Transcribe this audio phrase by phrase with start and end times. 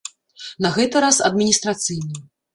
[0.65, 2.17] На гэты раз адміністрацыйны.